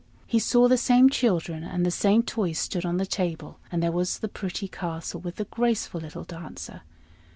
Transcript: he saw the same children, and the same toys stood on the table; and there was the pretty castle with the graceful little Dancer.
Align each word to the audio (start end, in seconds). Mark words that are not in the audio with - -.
he 0.25 0.39
saw 0.39 0.67
the 0.67 0.79
same 0.79 1.11
children, 1.11 1.63
and 1.63 1.85
the 1.85 1.91
same 1.91 2.23
toys 2.23 2.57
stood 2.57 2.85
on 2.87 2.97
the 2.97 3.05
table; 3.05 3.59
and 3.71 3.83
there 3.83 3.91
was 3.91 4.17
the 4.17 4.27
pretty 4.27 4.67
castle 4.67 5.19
with 5.21 5.35
the 5.35 5.45
graceful 5.45 6.01
little 6.01 6.23
Dancer. 6.23 6.81